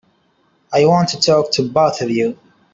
[0.73, 2.35] I want to talk to both of you.